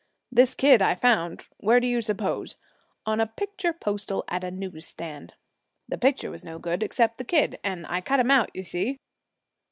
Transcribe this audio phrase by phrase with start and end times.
[0.31, 2.55] This kid I found where do you suppose?
[3.05, 5.35] On a picture postal at a news stand.
[5.87, 8.97] The picture was no good except the kid; and I cut him out, you see.